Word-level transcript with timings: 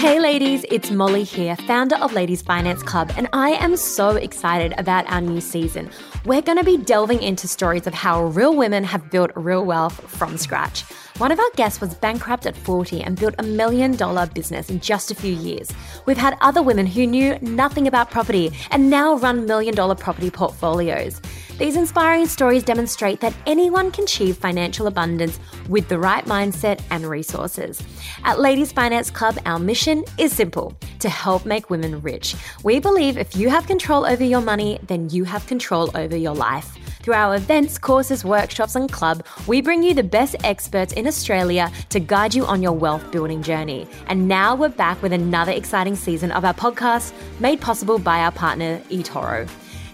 Hey 0.00 0.18
ladies, 0.18 0.64
it's 0.70 0.90
Molly 0.90 1.24
here, 1.24 1.54
founder 1.56 1.96
of 1.96 2.14
Ladies 2.14 2.40
Finance 2.40 2.82
Club, 2.82 3.12
and 3.18 3.28
I 3.34 3.50
am 3.50 3.76
so 3.76 4.16
excited 4.16 4.72
about 4.78 5.04
our 5.12 5.20
new 5.20 5.42
season. 5.42 5.90
We're 6.24 6.40
going 6.40 6.56
to 6.56 6.64
be 6.64 6.78
delving 6.78 7.22
into 7.22 7.46
stories 7.46 7.86
of 7.86 7.92
how 7.92 8.24
real 8.24 8.56
women 8.56 8.82
have 8.82 9.10
built 9.10 9.30
real 9.34 9.62
wealth 9.62 10.00
from 10.10 10.38
scratch. 10.38 10.84
One 11.18 11.30
of 11.32 11.38
our 11.38 11.50
guests 11.54 11.82
was 11.82 11.92
bankrupt 11.92 12.46
at 12.46 12.56
40 12.56 13.02
and 13.02 13.20
built 13.20 13.34
a 13.38 13.42
million 13.42 13.94
dollar 13.94 14.26
business 14.26 14.70
in 14.70 14.80
just 14.80 15.10
a 15.10 15.14
few 15.14 15.34
years. 15.34 15.70
We've 16.06 16.16
had 16.16 16.38
other 16.40 16.62
women 16.62 16.86
who 16.86 17.06
knew 17.06 17.38
nothing 17.42 17.86
about 17.86 18.10
property 18.10 18.52
and 18.70 18.88
now 18.88 19.16
run 19.16 19.44
million 19.44 19.74
dollar 19.74 19.96
property 19.96 20.30
portfolios. 20.30 21.20
These 21.60 21.76
inspiring 21.76 22.26
stories 22.26 22.62
demonstrate 22.62 23.20
that 23.20 23.34
anyone 23.44 23.90
can 23.90 24.04
achieve 24.04 24.38
financial 24.38 24.86
abundance 24.86 25.38
with 25.68 25.90
the 25.90 25.98
right 25.98 26.24
mindset 26.24 26.80
and 26.90 27.04
resources. 27.04 27.82
At 28.24 28.40
Ladies 28.40 28.72
Finance 28.72 29.10
Club, 29.10 29.38
our 29.44 29.58
mission 29.58 30.02
is 30.16 30.32
simple 30.32 30.74
to 31.00 31.10
help 31.10 31.44
make 31.44 31.68
women 31.68 32.00
rich. 32.00 32.34
We 32.64 32.80
believe 32.80 33.18
if 33.18 33.36
you 33.36 33.50
have 33.50 33.66
control 33.66 34.06
over 34.06 34.24
your 34.24 34.40
money, 34.40 34.78
then 34.86 35.10
you 35.10 35.24
have 35.24 35.46
control 35.46 35.90
over 35.94 36.16
your 36.16 36.34
life. 36.34 36.78
Through 37.02 37.12
our 37.12 37.36
events, 37.36 37.76
courses, 37.76 38.24
workshops, 38.24 38.74
and 38.74 38.90
club, 38.90 39.26
we 39.46 39.60
bring 39.60 39.82
you 39.82 39.92
the 39.92 40.02
best 40.02 40.36
experts 40.44 40.94
in 40.94 41.06
Australia 41.06 41.70
to 41.90 42.00
guide 42.00 42.34
you 42.34 42.46
on 42.46 42.62
your 42.62 42.72
wealth 42.72 43.12
building 43.12 43.42
journey. 43.42 43.86
And 44.06 44.26
now 44.26 44.54
we're 44.54 44.70
back 44.70 45.02
with 45.02 45.12
another 45.12 45.52
exciting 45.52 45.96
season 45.96 46.32
of 46.32 46.46
our 46.46 46.54
podcast, 46.54 47.12
made 47.38 47.60
possible 47.60 47.98
by 47.98 48.20
our 48.20 48.32
partner, 48.32 48.80
eToro. 48.88 49.46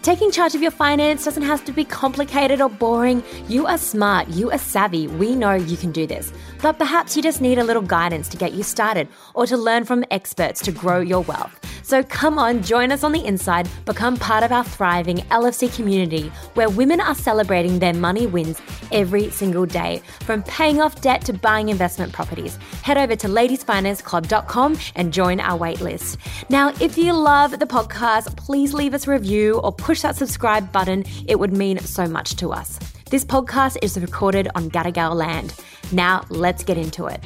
Taking 0.07 0.31
charge 0.31 0.55
of 0.55 0.63
your 0.63 0.71
finance 0.71 1.25
doesn't 1.25 1.43
have 1.43 1.65
to 1.65 1.73
be 1.73 1.85
complicated 1.85 2.61
or 2.61 2.69
boring. 2.69 3.25
You 3.49 3.67
are 3.67 3.77
smart, 3.77 4.29
you 4.29 4.53
are 4.53 4.57
savvy. 4.57 5.09
We 5.09 5.35
know 5.35 5.55
you 5.55 5.77
can 5.77 5.91
do 5.91 6.07
this. 6.07 6.33
But 6.63 6.79
perhaps 6.79 7.17
you 7.17 7.25
just 7.25 7.41
need 7.41 7.59
a 7.59 7.65
little 7.65 7.83
guidance 7.83 8.29
to 8.29 8.37
get 8.37 8.53
you 8.53 8.63
started 8.63 9.09
or 9.35 9.47
to 9.49 9.57
learn 9.57 9.85
from 9.85 10.05
experts 10.13 10.61
to 10.61 10.71
grow 10.71 11.01
your 11.01 11.23
wealth. 11.23 11.76
So 11.87 12.03
come 12.03 12.37
on, 12.37 12.65
join 12.65 12.91
us 12.91 13.05
on 13.05 13.13
the 13.13 13.25
inside, 13.25 13.69
become 13.85 14.17
part 14.17 14.43
of 14.43 14.51
our 14.51 14.65
thriving 14.65 15.19
LFC 15.31 15.73
community 15.73 16.33
where 16.55 16.69
women 16.69 17.01
are 17.01 17.15
celebrating 17.15 17.79
their 17.79 17.95
money 17.95 18.27
wins 18.27 18.61
every 18.91 19.31
single 19.31 19.67
day, 19.67 20.03
from 20.23 20.43
paying 20.43 20.81
off 20.81 21.01
debt 21.01 21.25
to 21.27 21.33
buying 21.33 21.69
investment 21.69 22.13
properties. 22.13 22.57
Head 22.83 22.99
over 22.99 23.15
to 23.15 23.29
ladiesfinanceclub.com 23.29 24.77
and 24.97 25.13
join 25.13 25.39
our 25.39 25.57
waitlist. 25.57 26.17
Now, 26.51 26.73
if 26.81 26.99
you 26.99 27.13
love 27.13 27.57
the 27.57 27.67
podcast, 27.67 28.37
please 28.37 28.75
leave 28.75 28.93
us 28.93 29.07
a 29.07 29.13
review 29.13 29.61
or 29.61 29.71
push 29.71 30.03
that 30.03 30.17
subscribe 30.17 30.73
button. 30.73 31.05
It 31.29 31.39
would 31.39 31.57
mean 31.57 31.79
so 31.79 32.09
much 32.09 32.35
to 32.39 32.51
us. 32.51 32.81
This 33.11 33.25
podcast 33.25 33.77
is 33.81 33.97
recorded 33.97 34.49
on 34.57 34.71
Gadigal 34.71 35.15
land. 35.15 35.55
Now, 35.93 36.25
let's 36.31 36.65
get 36.65 36.79
into 36.79 37.07
it. 37.07 37.23